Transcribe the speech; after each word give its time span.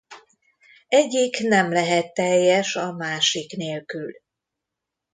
Egyik 0.87 1.39
nem 1.39 1.71
lehet 1.71 2.13
teljes 2.13 2.75
a 2.75 2.91
másik 2.91 3.55
nélkül. 3.57 4.11